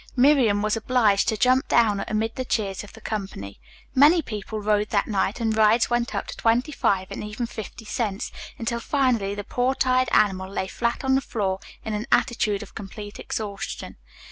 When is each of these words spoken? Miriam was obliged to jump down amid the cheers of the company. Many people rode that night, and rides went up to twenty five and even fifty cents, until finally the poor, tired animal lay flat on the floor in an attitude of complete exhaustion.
Miriam 0.15 0.63
was 0.63 0.75
obliged 0.75 1.27
to 1.27 1.37
jump 1.37 1.67
down 1.67 2.03
amid 2.07 2.35
the 2.35 2.43
cheers 2.43 2.83
of 2.83 2.93
the 2.93 3.01
company. 3.01 3.59
Many 3.93 4.23
people 4.23 4.59
rode 4.59 4.89
that 4.89 5.05
night, 5.05 5.39
and 5.39 5.55
rides 5.55 5.91
went 5.91 6.15
up 6.15 6.25
to 6.25 6.35
twenty 6.35 6.71
five 6.71 7.11
and 7.11 7.23
even 7.23 7.45
fifty 7.45 7.85
cents, 7.85 8.31
until 8.57 8.79
finally 8.79 9.35
the 9.35 9.43
poor, 9.43 9.75
tired 9.75 10.09
animal 10.11 10.49
lay 10.49 10.65
flat 10.65 11.03
on 11.03 11.13
the 11.13 11.21
floor 11.21 11.59
in 11.85 11.93
an 11.93 12.07
attitude 12.11 12.63
of 12.63 12.73
complete 12.73 13.19
exhaustion. 13.19 13.97